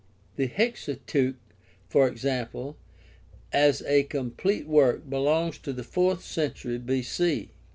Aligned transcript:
The 0.35 0.47
Hexateiich, 0.47 1.35
for 1.87 2.07
example, 2.07 2.75
as 3.53 3.83
a 3.83 4.01
complete 4.01 4.65
work 4.65 5.07
belongs 5.07 5.59
to 5.59 5.73
the 5.73 5.83
fourth 5.83 6.23
century 6.25 6.79
B.C. 6.79 7.51